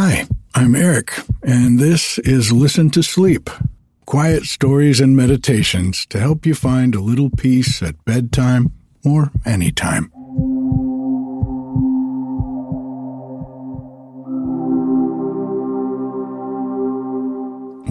Hi, 0.00 0.28
I'm 0.54 0.76
Eric, 0.76 1.12
and 1.42 1.80
this 1.80 2.20
is 2.20 2.52
Listen 2.52 2.88
to 2.90 3.02
Sleep 3.02 3.50
quiet 4.06 4.44
stories 4.44 5.00
and 5.00 5.16
meditations 5.16 6.06
to 6.06 6.20
help 6.20 6.46
you 6.46 6.54
find 6.54 6.94
a 6.94 7.00
little 7.00 7.30
peace 7.30 7.82
at 7.82 8.04
bedtime 8.04 8.70
or 9.04 9.32
anytime. 9.44 10.12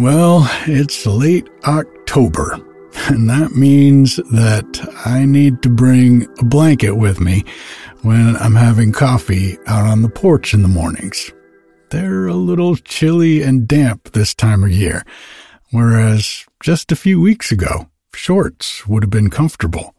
Well, 0.02 0.50
it's 0.66 1.06
late 1.06 1.50
October, 1.66 2.54
and 3.10 3.30
that 3.30 3.52
means 3.52 4.16
that 4.32 4.90
I 5.06 5.26
need 5.26 5.62
to 5.64 5.70
bring 5.70 6.26
a 6.40 6.46
blanket 6.46 6.94
with 6.94 7.20
me 7.20 7.44
when 8.04 8.38
I'm 8.38 8.56
having 8.56 8.94
coffee 8.94 9.58
out 9.68 9.86
on 9.86 10.04
the 10.04 10.10
porch 10.10 10.54
in 10.54 10.62
the 10.62 10.70
mornings. 10.70 11.34
They're 11.90 12.28
a 12.28 12.34
little 12.34 12.76
chilly 12.76 13.42
and 13.42 13.68
damp 13.68 14.12
this 14.12 14.36
time 14.36 14.64
of 14.64 14.72
year, 14.72 15.06
whereas 15.72 16.46
just 16.62 16.92
a 16.92 16.98
few 16.98 17.22
weeks 17.22 17.52
ago, 17.52 17.90
shorts 18.14 18.86
would 18.88 19.04
have 19.04 19.10
been 19.10 19.30
comfortable. 19.30 19.96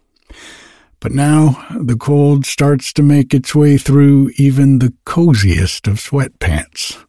But 1.01 1.13
now 1.13 1.65
the 1.75 1.97
cold 1.97 2.45
starts 2.45 2.93
to 2.95 3.03
make 3.03 3.33
its 3.33 3.55
way 3.55 3.79
through 3.79 4.33
even 4.37 4.81
the 4.81 4.93
coziest 5.07 5.87
of 5.87 5.95
sweatpants. 5.95 7.03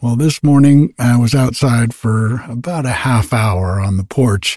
Well, 0.00 0.16
this 0.16 0.42
morning 0.42 0.94
I 0.98 1.16
was 1.16 1.34
outside 1.34 1.94
for 1.94 2.42
about 2.48 2.86
a 2.86 2.90
half 2.90 3.32
hour 3.32 3.80
on 3.80 3.96
the 3.96 4.04
porch 4.04 4.56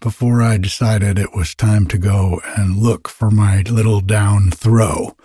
before 0.00 0.42
I 0.42 0.58
decided 0.58 1.18
it 1.18 1.34
was 1.34 1.54
time 1.54 1.86
to 1.88 1.98
go 1.98 2.40
and 2.56 2.78
look 2.78 3.08
for 3.08 3.30
my 3.30 3.62
little 3.62 4.00
down 4.00 4.50
throw. 4.50 5.16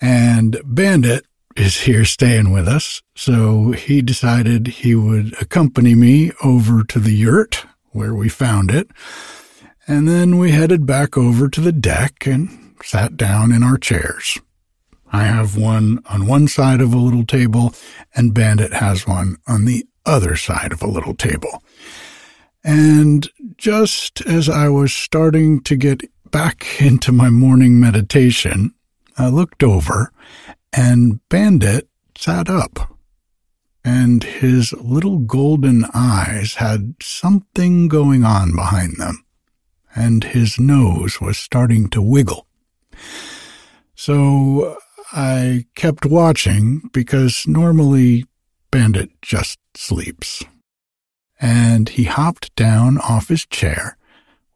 And 0.00 0.60
Bandit 0.64 1.26
is 1.56 1.82
here 1.82 2.04
staying 2.04 2.52
with 2.52 2.66
us, 2.66 3.02
so 3.14 3.72
he 3.72 4.02
decided 4.02 4.66
he 4.66 4.94
would 4.94 5.40
accompany 5.40 5.94
me 5.94 6.32
over 6.42 6.82
to 6.84 6.98
the 6.98 7.12
yurt 7.12 7.64
where 7.90 8.14
we 8.14 8.28
found 8.28 8.70
it. 8.70 8.88
And 9.86 10.08
then 10.08 10.38
we 10.38 10.50
headed 10.50 10.86
back 10.86 11.16
over 11.16 11.48
to 11.48 11.60
the 11.60 11.72
deck 11.72 12.26
and 12.26 12.74
sat 12.82 13.16
down 13.16 13.52
in 13.52 13.62
our 13.62 13.76
chairs. 13.76 14.38
I 15.12 15.24
have 15.24 15.56
one 15.56 16.00
on 16.06 16.26
one 16.26 16.48
side 16.48 16.80
of 16.80 16.92
a 16.92 16.98
little 16.98 17.24
table, 17.24 17.72
and 18.16 18.34
Bandit 18.34 18.72
has 18.72 19.06
one 19.06 19.36
on 19.46 19.64
the 19.64 19.86
other 20.04 20.34
side 20.34 20.72
of 20.72 20.82
a 20.82 20.88
little 20.88 21.14
table. 21.14 21.62
And 22.64 23.28
just 23.56 24.22
as 24.22 24.48
I 24.48 24.68
was 24.68 24.92
starting 24.92 25.60
to 25.62 25.76
get 25.76 26.02
back 26.30 26.66
into 26.80 27.12
my 27.12 27.30
morning 27.30 27.78
meditation, 27.78 28.74
I 29.16 29.28
looked 29.28 29.62
over 29.62 30.10
and 30.76 31.20
Bandit 31.28 31.88
sat 32.16 32.48
up, 32.48 32.98
and 33.84 34.24
his 34.24 34.72
little 34.72 35.18
golden 35.18 35.84
eyes 35.94 36.54
had 36.54 36.94
something 37.00 37.86
going 37.86 38.24
on 38.24 38.54
behind 38.56 38.96
them, 38.96 39.24
and 39.94 40.24
his 40.24 40.58
nose 40.58 41.20
was 41.20 41.38
starting 41.38 41.88
to 41.90 42.02
wiggle. 42.02 42.46
So 43.94 44.78
I 45.12 45.66
kept 45.76 46.04
watching 46.04 46.90
because 46.92 47.46
normally 47.46 48.24
Bandit 48.70 49.10
just 49.22 49.58
sleeps. 49.74 50.42
And 51.40 51.88
he 51.88 52.04
hopped 52.04 52.54
down 52.56 52.98
off 52.98 53.28
his 53.28 53.46
chair, 53.46 53.96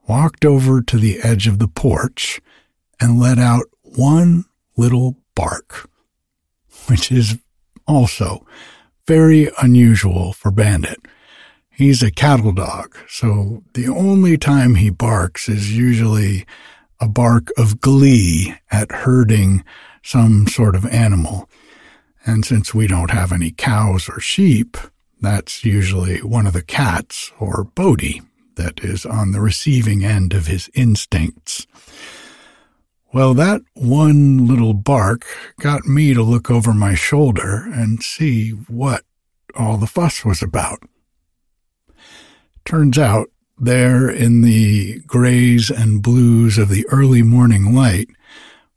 walked 0.09 0.45
over 0.45 0.81
to 0.81 0.97
the 0.97 1.21
edge 1.23 1.47
of 1.47 1.59
the 1.59 1.69
porch, 1.69 2.41
and 2.99 3.21
let 3.21 3.39
out 3.39 3.67
one 3.83 4.47
little 4.77 5.17
bark 5.35 5.89
which 6.89 7.13
is 7.13 7.39
also 7.87 8.47
very 9.07 9.51
unusual 9.63 10.33
for 10.33 10.51
Bandit. 10.51 10.99
He's 11.71 12.03
a 12.03 12.11
cattle 12.11 12.53
dog, 12.53 12.97
so 13.09 13.63
the 13.75 13.89
only 13.89 14.37
time 14.37 14.75
he 14.75 14.91
barks 14.91 15.49
is 15.49 15.77
usually 15.77 16.45
a 17.01 17.09
bark 17.09 17.51
of 17.57 17.81
glee 17.81 18.55
at 18.71 18.91
herding 18.91 19.65
some 20.03 20.47
sort 20.49 20.75
of 20.75 20.85
animal. 20.87 21.49
And 22.27 22.45
since 22.45 22.75
we 22.75 22.87
don't 22.87 23.11
have 23.11 23.33
any 23.33 23.53
cows 23.53 24.09
or 24.09 24.21
sheep, 24.21 24.77
that's 25.21 25.65
usually 25.65 26.19
one 26.19 26.47
of 26.47 26.53
the 26.53 26.63
cats 26.63 27.31
or 27.39 27.65
Bodie 27.65 28.23
that 28.57 28.83
is 28.83 29.07
on 29.07 29.33
the 29.33 29.41
receiving 29.41 30.05
end 30.05 30.35
of 30.35 30.47
his 30.49 30.69
instincts. 30.75 31.67
Well, 33.13 33.35
that 33.35 33.63
one 33.75 34.47
little 34.47 34.75
bark 34.75 35.25
got 35.61 35.87
me 35.87 36.13
to 36.15 36.23
look 36.23 36.51
over 36.51 36.75
my 36.75 36.95
shoulder 36.95 37.65
and 37.73 38.03
see 38.03 38.51
what 38.51 39.05
all 39.57 39.77
the 39.77 39.87
fuss 39.87 40.25
was 40.25 40.43
about. 40.43 40.83
Turns 42.65 42.99
out, 42.99 43.31
there 43.61 44.09
in 44.09 44.43
the 44.43 45.01
grays 45.01 45.71
and 45.71 46.03
blues 46.03 46.59
of 46.59 46.69
the 46.69 46.87
early 46.91 47.23
morning 47.23 47.75
light 47.75 48.09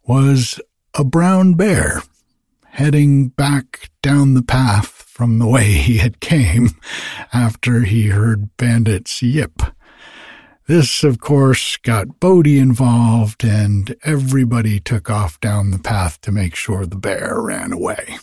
was 0.04 0.60
a 0.96 1.04
brown 1.04 1.54
bear 1.54 2.02
heading 2.66 3.28
back 3.28 3.90
down 4.02 4.34
the 4.34 4.42
path 4.42 4.88
from 4.88 5.40
the 5.40 5.48
way 5.48 5.64
he 5.74 5.98
had 5.98 6.20
came 6.20 6.70
after 7.34 7.82
he 7.82 8.08
heard 8.08 8.56
Bandit's 8.58 9.22
yip. 9.22 9.62
This, 10.68 11.04
of 11.04 11.20
course, 11.20 11.78
got 11.78 12.20
Bodie 12.20 12.60
involved, 12.60 13.44
and 13.44 13.96
everybody 14.04 14.80
took 14.80 15.10
off 15.10 15.40
down 15.40 15.72
the 15.72 15.80
path 15.80 16.22
to 16.22 16.32
make 16.32 16.56
sure 16.56 16.86
the 16.86 16.96
bear 16.96 17.42
ran 17.42 17.74
away. 17.74 18.18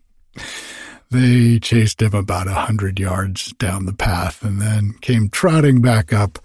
they 1.10 1.58
chased 1.58 2.02
him 2.02 2.14
about 2.14 2.48
a 2.48 2.54
hundred 2.54 3.00
yards 3.00 3.52
down 3.54 3.86
the 3.86 3.94
path 3.94 4.42
and 4.42 4.60
then 4.60 4.94
came 5.00 5.28
trotting 5.30 5.80
back 5.80 6.12
up, 6.12 6.38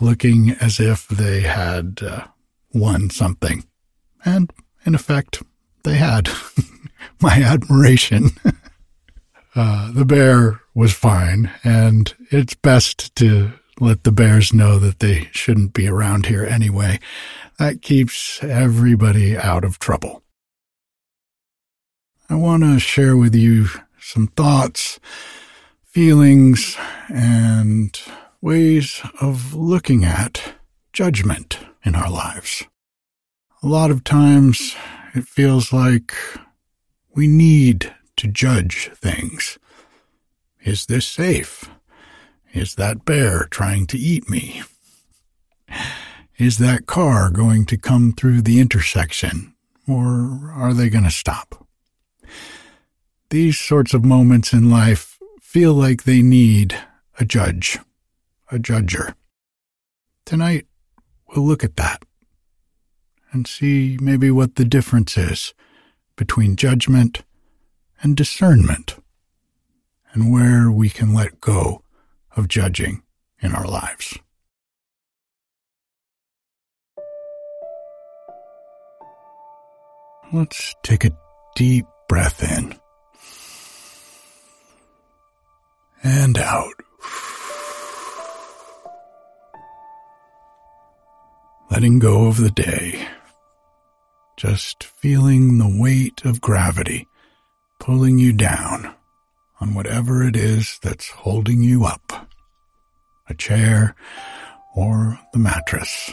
looking 0.00 0.50
as 0.60 0.80
if 0.80 1.06
they 1.08 1.42
had 1.42 2.00
uh, 2.02 2.24
won 2.74 3.08
something. 3.08 3.64
And, 4.24 4.52
in 4.84 4.94
effect, 4.94 5.42
they 5.84 5.94
had. 5.96 6.28
My 7.20 7.40
admiration. 7.40 8.30
uh, 9.54 9.92
the 9.92 10.04
bear 10.04 10.60
was 10.74 10.92
fine, 10.92 11.50
and 11.64 12.12
it's 12.30 12.54
best 12.54 13.14
to 13.16 13.52
let 13.80 14.04
the 14.04 14.12
bears 14.12 14.52
know 14.52 14.78
that 14.78 15.00
they 15.00 15.28
shouldn't 15.32 15.72
be 15.72 15.88
around 15.88 16.26
here 16.26 16.44
anyway. 16.44 16.98
That 17.58 17.82
keeps 17.82 18.42
everybody 18.42 19.36
out 19.36 19.64
of 19.64 19.78
trouble. 19.78 20.22
I 22.28 22.34
want 22.34 22.62
to 22.62 22.78
share 22.78 23.16
with 23.16 23.34
you 23.34 23.68
some 24.00 24.28
thoughts, 24.28 24.98
feelings, 25.84 26.76
and 27.08 27.98
ways 28.40 29.00
of 29.20 29.54
looking 29.54 30.04
at 30.04 30.54
judgment 30.92 31.58
in 31.84 31.94
our 31.94 32.10
lives. 32.10 32.64
A 33.62 33.66
lot 33.66 33.90
of 33.90 34.04
times 34.04 34.74
it 35.14 35.24
feels 35.24 35.72
like 35.72 36.12
we 37.14 37.26
need 37.26 37.94
to 38.16 38.26
judge 38.26 38.90
things. 38.94 39.58
Is 40.62 40.86
this 40.86 41.06
safe? 41.06 41.70
Is 42.56 42.76
that 42.76 43.04
bear 43.04 43.48
trying 43.50 43.86
to 43.88 43.98
eat 43.98 44.30
me? 44.30 44.62
Is 46.38 46.56
that 46.56 46.86
car 46.86 47.28
going 47.28 47.66
to 47.66 47.76
come 47.76 48.14
through 48.14 48.40
the 48.40 48.60
intersection, 48.60 49.52
or 49.86 50.50
are 50.54 50.72
they 50.72 50.88
going 50.88 51.04
to 51.04 51.10
stop? 51.10 51.66
These 53.28 53.60
sorts 53.60 53.92
of 53.92 54.06
moments 54.06 54.54
in 54.54 54.70
life 54.70 55.18
feel 55.42 55.74
like 55.74 56.04
they 56.04 56.22
need 56.22 56.74
a 57.20 57.26
judge, 57.26 57.78
a 58.50 58.56
judger. 58.56 59.12
Tonight, 60.24 60.66
we'll 61.28 61.44
look 61.44 61.62
at 61.62 61.76
that 61.76 62.06
and 63.32 63.46
see 63.46 63.98
maybe 64.00 64.30
what 64.30 64.54
the 64.54 64.64
difference 64.64 65.18
is 65.18 65.52
between 66.16 66.56
judgment 66.56 67.22
and 68.02 68.16
discernment, 68.16 68.96
and 70.14 70.32
where 70.32 70.70
we 70.70 70.88
can 70.88 71.12
let 71.12 71.38
go 71.42 71.82
of 72.36 72.48
judging 72.48 73.02
in 73.40 73.54
our 73.54 73.66
lives. 73.66 74.18
Let's 80.32 80.74
take 80.82 81.04
a 81.04 81.16
deep 81.54 81.86
breath 82.08 82.42
in 82.42 82.74
and 86.02 86.36
out. 86.38 86.74
Letting 91.70 91.98
go 91.98 92.26
of 92.26 92.38
the 92.38 92.50
day. 92.50 93.06
Just 94.36 94.84
feeling 94.84 95.58
the 95.58 95.78
weight 95.80 96.24
of 96.24 96.40
gravity 96.40 97.06
pulling 97.78 98.18
you 98.18 98.32
down 98.32 98.94
on 99.60 99.74
whatever 99.74 100.22
it 100.22 100.36
is 100.36 100.78
that's 100.82 101.08
holding 101.10 101.62
you 101.62 101.84
up 101.84 102.25
a 103.28 103.34
chair, 103.34 103.94
or 104.74 105.18
the 105.32 105.38
mattress. 105.38 106.12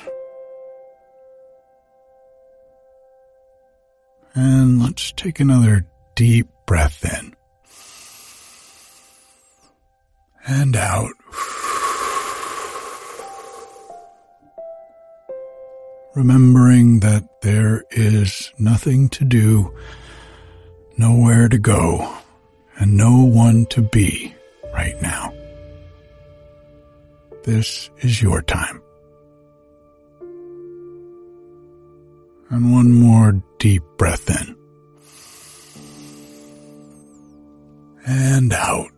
And 4.35 4.81
let's 4.81 5.11
take 5.11 5.39
another 5.39 5.85
deep 6.15 6.47
breath 6.65 7.05
in 7.05 7.35
and 10.47 10.75
out. 10.75 11.11
Remembering 16.15 16.99
that 16.99 17.41
there 17.41 17.83
is 17.91 18.51
nothing 18.59 19.09
to 19.09 19.25
do, 19.25 19.73
nowhere 20.97 21.49
to 21.49 21.57
go, 21.57 22.17
and 22.77 22.95
no 22.95 23.23
one 23.23 23.65
to 23.67 23.81
be 23.81 24.33
right 24.73 24.99
now. 25.01 25.33
This 27.43 27.89
is 27.97 28.21
your 28.21 28.41
time. 28.41 28.81
And 32.49 32.71
one 32.71 32.91
more 32.91 33.43
deep 33.59 33.83
breath 33.97 34.29
in. 34.29 34.55
And 38.05 38.53
out. 38.53 38.91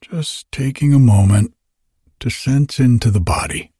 Just 0.00 0.50
taking 0.50 0.92
a 0.92 0.98
moment 0.98 1.54
to 2.18 2.30
sense 2.30 2.80
into 2.80 3.10
the 3.10 3.20
body. 3.20 3.72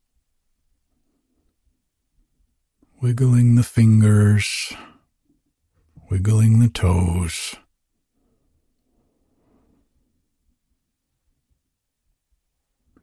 Wiggling 3.01 3.57
the 3.57 3.65
fingers, 3.65 4.73
wiggling 6.13 6.59
the 6.59 6.69
toes. 6.69 7.55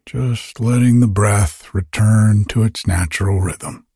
Just 0.05 0.59
letting 0.59 0.99
the 0.99 1.07
breath 1.07 1.73
return 1.73 2.45
to 2.49 2.61
its 2.61 2.85
natural 2.85 3.41
rhythm. 3.41 3.87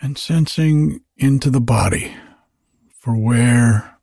And 0.00 0.18
sensing 0.18 1.02
into 1.16 1.50
the 1.50 1.60
body 1.60 2.16
for 2.98 3.16
where 3.16 3.96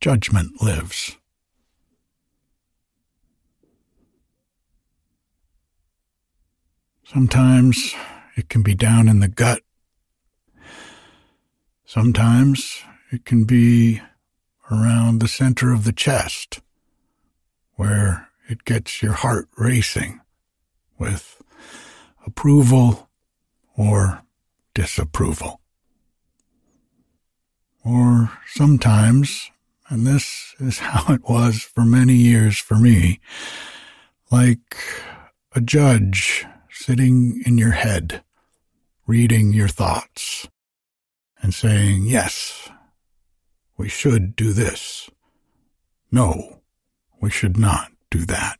judgment 0.00 0.62
lives. 0.62 1.16
Sometimes 7.12 7.94
it 8.36 8.48
can 8.48 8.62
be 8.62 8.74
down 8.74 9.06
in 9.06 9.20
the 9.20 9.28
gut. 9.28 9.60
Sometimes 11.84 12.82
it 13.10 13.26
can 13.26 13.44
be 13.44 14.00
around 14.70 15.18
the 15.18 15.28
center 15.28 15.74
of 15.74 15.84
the 15.84 15.92
chest, 15.92 16.60
where 17.74 18.30
it 18.48 18.64
gets 18.64 19.02
your 19.02 19.12
heart 19.12 19.46
racing 19.58 20.22
with 20.98 21.42
approval 22.24 23.10
or 23.76 24.22
disapproval. 24.72 25.60
Or 27.84 28.32
sometimes, 28.46 29.50
and 29.90 30.06
this 30.06 30.54
is 30.58 30.78
how 30.78 31.12
it 31.12 31.28
was 31.28 31.60
for 31.60 31.84
many 31.84 32.14
years 32.14 32.56
for 32.56 32.76
me, 32.76 33.20
like 34.30 34.76
a 35.54 35.60
judge 35.60 36.46
sitting 36.72 37.42
in 37.44 37.58
your 37.58 37.72
head, 37.72 38.22
reading 39.06 39.52
your 39.52 39.68
thoughts 39.68 40.48
and 41.40 41.52
saying, 41.52 42.04
yes, 42.04 42.70
we 43.76 43.88
should 43.88 44.36
do 44.36 44.52
this. 44.52 45.10
No, 46.10 46.60
we 47.20 47.30
should 47.30 47.56
not 47.56 47.92
do 48.10 48.24
that. 48.26 48.58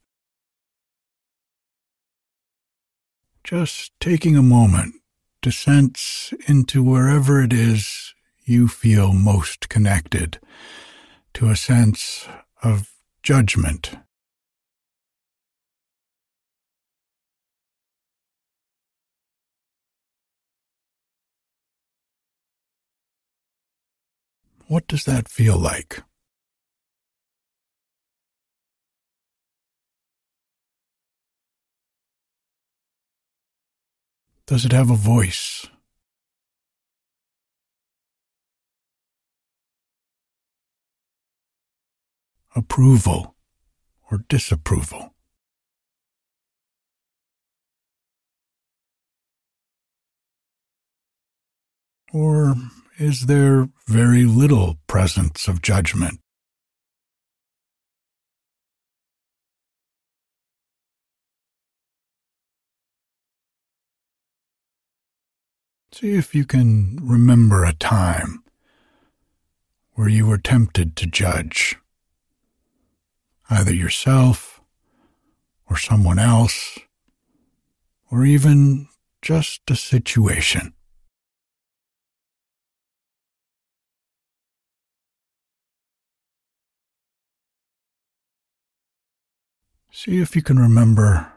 Just 3.45 3.93
taking 4.01 4.37
a 4.37 4.43
moment 4.43 4.95
to 5.43 5.51
sense 5.51 6.33
into 6.47 6.83
wherever 6.83 7.43
it 7.43 7.53
is 7.53 8.15
you 8.45 8.69
feel 8.69 9.13
most 9.13 9.69
connected 9.69 10.39
to 11.35 11.49
a 11.49 11.57
sense 11.57 12.27
of 12.63 12.91
judgment. 13.23 13.97
What 24.69 24.87
does 24.87 25.05
that 25.05 25.29
feel 25.29 25.59
like? 25.59 26.03
Does 34.47 34.65
it 34.65 34.73
have 34.73 34.91
a 34.91 34.97
voice? 34.97 35.67
Approval 42.55 43.35
or 44.11 44.25
disapproval? 44.29 45.15
Or 52.13 52.55
is 52.99 53.27
there 53.27 53.69
very 53.87 54.25
little 54.25 54.79
presence 54.87 55.49
of 55.49 55.63
judgment? 55.63 56.21
See 65.93 66.15
if 66.15 66.35
you 66.35 66.45
can 66.45 66.99
remember 67.03 67.65
a 67.65 67.75
time 67.75 68.43
where 69.93 70.09
you 70.09 70.27
were 70.27 70.39
tempted 70.39 70.97
to 70.97 71.07
judge 71.07 71.77
either 73.51 73.75
yourself 73.75 74.63
or 75.69 75.77
someone 75.77 76.19
else 76.19 76.79
or 78.11 78.25
even 78.25 78.89
just 79.21 79.61
a 79.71 79.77
situation. 79.77 80.73
See 89.95 90.23
if 90.23 90.35
you 90.35 90.41
can 90.41 90.59
remember 90.59 91.31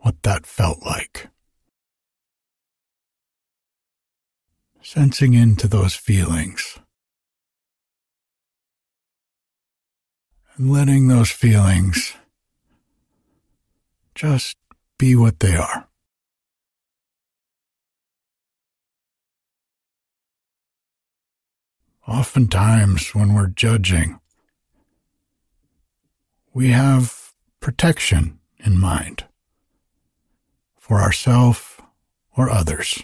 what 0.00 0.22
that 0.22 0.44
felt 0.44 0.84
like. 0.84 1.28
Sensing 4.82 5.32
into 5.32 5.66
those 5.66 5.94
feelings. 5.94 6.78
And 10.56 10.70
letting 10.70 11.08
those 11.08 11.30
feelings 11.30 12.12
just 14.14 14.58
be 14.98 15.16
what 15.16 15.40
they 15.40 15.56
are. 15.56 15.88
Oftentimes, 22.06 23.14
when 23.14 23.32
we're 23.32 23.46
judging, 23.46 24.20
we 26.52 26.68
have 26.68 27.23
protection 27.64 28.38
in 28.58 28.78
mind 28.78 29.24
for 30.76 31.00
ourself 31.00 31.80
or 32.36 32.50
others. 32.50 33.02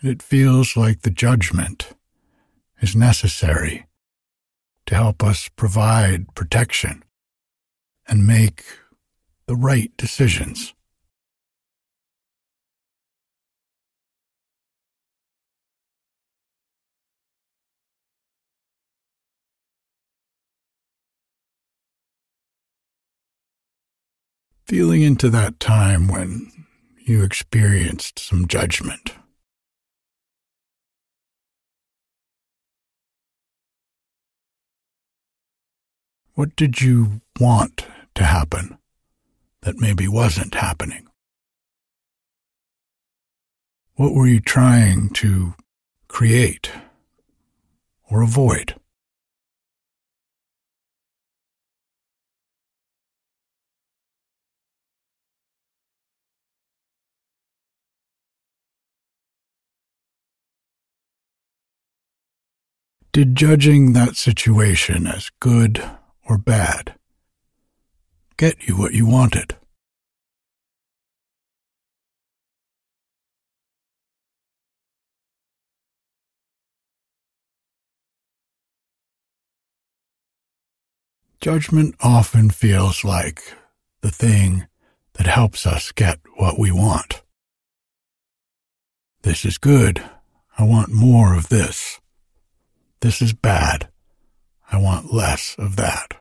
It 0.00 0.22
feels 0.22 0.76
like 0.76 1.02
the 1.02 1.10
judgment 1.10 1.90
is 2.80 2.94
necessary 2.94 3.86
to 4.86 4.94
help 4.94 5.24
us 5.24 5.50
provide 5.56 6.32
protection 6.36 7.02
and 8.06 8.24
make 8.24 8.62
the 9.46 9.56
right 9.56 9.90
decisions. 9.96 10.72
Feeling 24.74 25.02
into 25.02 25.30
that 25.30 25.60
time 25.60 26.08
when 26.08 26.50
you 27.06 27.22
experienced 27.22 28.18
some 28.18 28.48
judgment. 28.48 29.14
What 36.34 36.56
did 36.56 36.80
you 36.80 37.20
want 37.38 37.86
to 38.16 38.24
happen 38.24 38.76
that 39.60 39.78
maybe 39.78 40.08
wasn't 40.08 40.56
happening? 40.56 41.06
What 43.94 44.12
were 44.12 44.26
you 44.26 44.40
trying 44.40 45.10
to 45.10 45.54
create 46.08 46.72
or 48.10 48.22
avoid? 48.22 48.74
Did 63.14 63.36
judging 63.36 63.92
that 63.92 64.16
situation 64.16 65.06
as 65.06 65.30
good 65.38 65.80
or 66.28 66.36
bad 66.36 66.96
get 68.36 68.66
you 68.66 68.76
what 68.76 68.92
you 68.92 69.06
wanted? 69.06 69.54
Judgment 81.40 81.94
often 82.00 82.50
feels 82.50 83.04
like 83.04 83.54
the 84.00 84.10
thing 84.10 84.66
that 85.12 85.28
helps 85.28 85.68
us 85.68 85.92
get 85.92 86.18
what 86.34 86.58
we 86.58 86.72
want. 86.72 87.22
This 89.22 89.44
is 89.44 89.56
good. 89.56 90.02
I 90.58 90.64
want 90.64 90.90
more 90.90 91.36
of 91.36 91.48
this. 91.48 92.00
This 93.04 93.20
is 93.20 93.34
bad. 93.34 93.90
I 94.72 94.78
want 94.78 95.12
less 95.12 95.54
of 95.58 95.76
that. 95.76 96.14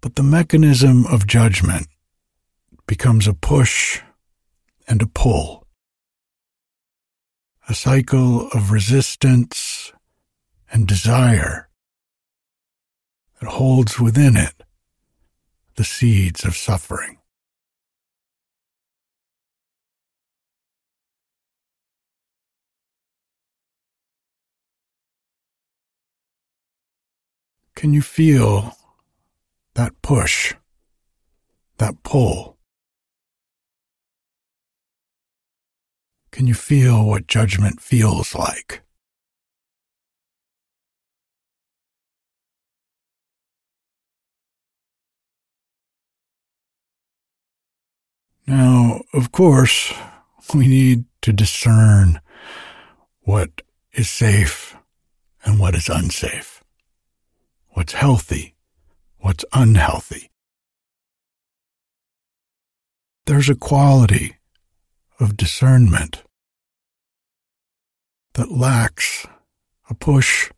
But 0.00 0.16
the 0.16 0.24
mechanism 0.24 1.06
of 1.06 1.28
judgment 1.28 1.86
becomes 2.88 3.28
a 3.28 3.32
push 3.32 4.00
and 4.88 5.00
a 5.00 5.06
pull, 5.06 5.68
a 7.68 7.74
cycle 7.74 8.48
of 8.48 8.72
resistance 8.72 9.92
and 10.72 10.88
desire 10.88 11.68
that 13.40 13.50
holds 13.50 14.00
within 14.00 14.36
it 14.36 14.64
the 15.76 15.84
seeds 15.84 16.44
of 16.44 16.56
suffering. 16.56 17.19
Can 27.80 27.94
you 27.94 28.02
feel 28.02 28.76
that 29.72 30.02
push, 30.02 30.52
that 31.78 32.02
pull? 32.02 32.58
Can 36.30 36.46
you 36.46 36.52
feel 36.52 37.06
what 37.06 37.26
judgment 37.26 37.80
feels 37.80 38.34
like? 38.34 38.82
Now, 48.46 49.00
of 49.14 49.32
course, 49.32 49.94
we 50.54 50.68
need 50.68 51.06
to 51.22 51.32
discern 51.32 52.20
what 53.20 53.62
is 53.94 54.10
safe 54.10 54.76
and 55.46 55.58
what 55.58 55.74
is 55.74 55.88
unsafe, 55.88 56.59
what's 57.80 57.94
healthy, 57.94 58.54
what's 59.20 59.42
unhealthy. 59.54 60.30
There's 63.24 63.48
a 63.48 63.54
quality 63.54 64.36
of 65.18 65.34
discernment 65.34 66.22
that 68.34 68.52
lacks 68.52 69.26
a 69.88 69.94
push 69.94 70.50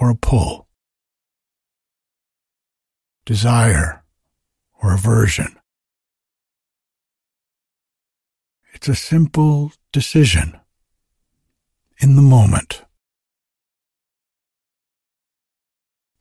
or 0.00 0.10
a 0.10 0.16
pull, 0.16 0.66
desire 3.24 4.02
or 4.82 4.92
aversion. 4.92 5.54
It's 8.72 8.88
a 8.88 8.96
simple 8.96 9.70
decision 9.92 10.58
in 11.98 12.16
the 12.16 12.22
moment. 12.22 12.82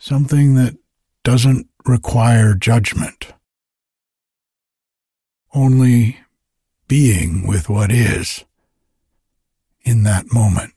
Something 0.04 0.56
that 0.56 0.76
doesn't 1.24 1.70
require 1.86 2.56
judgment. 2.56 3.28
Only 5.54 6.20
being 6.90 7.48
with 7.48 7.70
what 7.70 7.90
is 7.90 8.44
in 9.84 10.04
that 10.04 10.26
moment. 10.34 10.74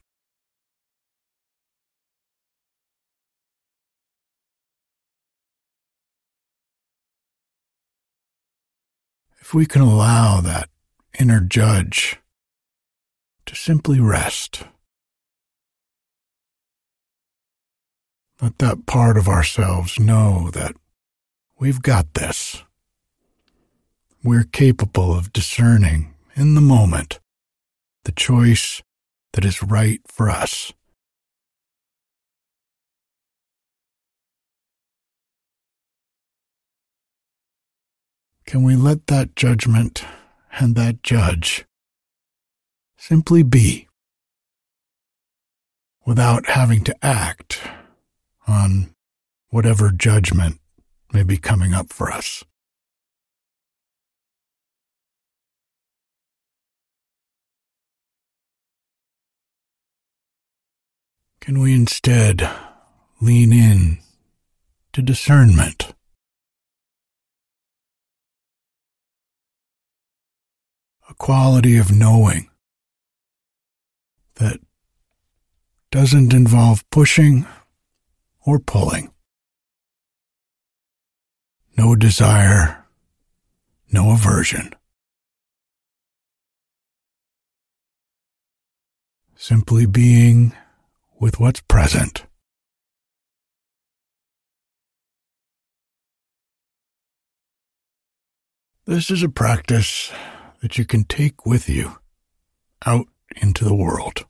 If 9.40 9.52
we 9.52 9.66
can 9.66 9.82
allow 9.82 10.40
that 10.40 10.68
inner 11.18 11.40
judge 11.40 12.20
to 13.46 13.56
simply 13.56 13.98
rest. 13.98 14.62
Let 18.40 18.58
that 18.58 18.84
part 18.84 19.16
of 19.16 19.28
ourselves 19.28 19.98
know 19.98 20.50
that 20.52 20.76
we've 21.58 21.80
got 21.80 22.12
this. 22.12 22.62
We're 24.22 24.44
capable 24.44 25.16
of 25.16 25.32
discerning 25.32 26.14
in 26.34 26.54
the 26.54 26.60
moment 26.60 27.18
the 28.04 28.12
choice 28.12 28.82
that 29.32 29.44
is 29.44 29.62
right 29.62 30.00
for 30.06 30.28
us. 30.28 30.72
Can 38.44 38.62
we 38.62 38.76
let 38.76 39.06
that 39.06 39.34
judgment 39.34 40.04
and 40.52 40.76
that 40.76 41.02
judge 41.02 41.64
simply 42.98 43.42
be 43.42 43.88
without 46.04 46.46
having 46.46 46.84
to 46.84 46.94
act 47.04 47.60
on 48.46 48.94
whatever 49.48 49.90
judgment 49.90 50.60
may 51.12 51.22
be 51.22 51.36
coming 51.36 51.72
up 51.72 51.92
for 51.92 52.10
us. 52.10 52.44
Can 61.40 61.60
we 61.60 61.74
instead 61.74 62.50
lean 63.20 63.52
in 63.52 63.98
to 64.92 65.00
discernment? 65.00 65.94
A 71.08 71.14
quality 71.14 71.76
of 71.76 71.92
knowing 71.92 72.50
that 74.34 74.58
doesn't 75.92 76.34
involve 76.34 76.84
pushing 76.90 77.46
or 78.46 78.60
pulling. 78.60 79.10
No 81.76 81.94
desire, 81.96 82.86
no 83.92 84.12
aversion. 84.12 84.72
Simply 89.34 89.84
being 89.84 90.54
with 91.20 91.38
what's 91.38 91.60
present. 91.60 92.24
This 98.86 99.10
is 99.10 99.22
a 99.24 99.28
practice 99.28 100.12
that 100.62 100.78
you 100.78 100.84
can 100.84 101.04
take 101.04 101.44
with 101.44 101.68
you 101.68 101.96
out 102.86 103.06
into 103.42 103.64
the 103.64 103.74
world. 103.74 104.24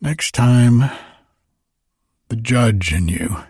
Next 0.00 0.34
time 0.34 0.90
the 2.28 2.36
judge 2.36 2.92
in 2.92 3.08
you 3.08 3.44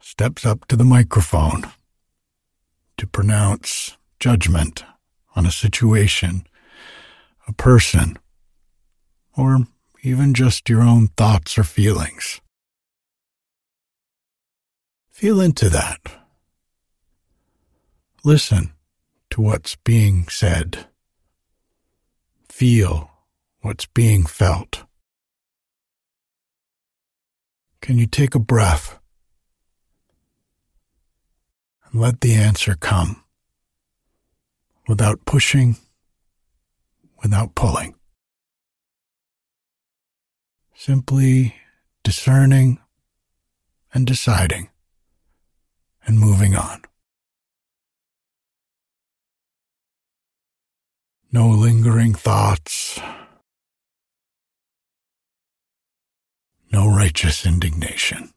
steps 0.00 0.44
up 0.44 0.66
to 0.66 0.76
the 0.76 0.84
microphone 0.84 1.70
to 2.96 3.06
pronounce 3.06 3.96
judgment 4.18 4.84
on 5.34 5.46
a 5.46 5.50
situation, 5.50 6.44
a 7.48 7.52
person, 7.52 8.18
or 9.36 9.60
even 10.02 10.34
just 10.34 10.68
your 10.68 10.82
own 10.82 11.08
thoughts 11.16 11.56
or 11.56 11.64
feelings. 11.64 12.40
Feel 15.10 15.40
into 15.40 15.68
that. 15.68 16.00
Listen 18.24 18.72
to 19.30 19.40
what's 19.40 19.76
being 19.76 20.26
said. 20.28 20.86
Feel 22.48 23.10
what's 23.60 23.86
being 23.86 24.26
felt. 24.26 24.84
Can 27.80 27.98
you 27.98 28.06
take 28.06 28.34
a 28.34 28.38
breath 28.38 28.98
and 31.84 32.00
let 32.00 32.20
the 32.20 32.34
answer 32.34 32.74
come 32.74 33.24
without 34.86 35.24
pushing, 35.24 35.76
without 37.22 37.54
pulling? 37.54 37.94
Simply 40.74 41.54
discerning 42.04 42.78
and 43.92 44.06
deciding 44.06 44.68
and 46.06 46.18
moving 46.18 46.54
on. 46.54 46.82
No 51.32 51.48
lingering 51.48 52.14
thoughts. 52.14 52.98
No 56.72 56.88
righteous 56.88 57.44
indignation. 57.44 58.32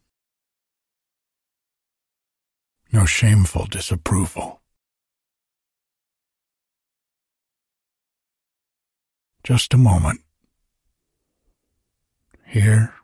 No 2.92 3.04
shameful 3.06 3.66
disapproval. 3.66 4.60
Just 9.44 9.74
a 9.74 9.76
moment. 9.76 10.20
Here 12.46 12.94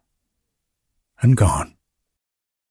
and 1.21 1.37
gone. 1.37 1.77